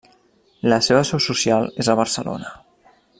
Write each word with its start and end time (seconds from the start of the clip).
La 0.73 0.79
seva 0.87 1.03
seu 1.09 1.21
social 1.27 1.69
és 1.85 1.91
a 1.95 1.99
Barcelona. 2.03 2.55